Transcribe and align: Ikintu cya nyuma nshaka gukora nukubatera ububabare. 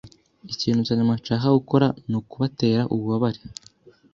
Ikintu 0.53 0.81
cya 0.85 0.95
nyuma 0.97 1.13
nshaka 1.19 1.47
gukora 1.57 1.87
nukubatera 2.09 2.81
ububabare. 2.93 3.41